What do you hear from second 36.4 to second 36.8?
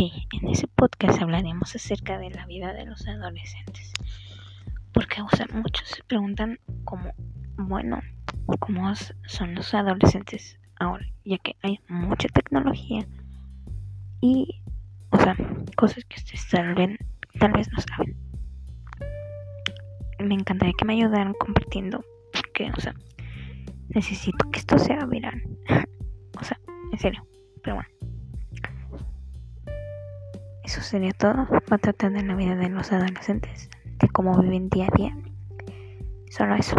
eso.